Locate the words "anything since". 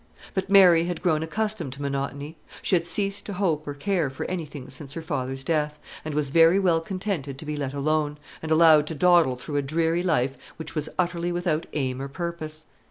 4.25-4.93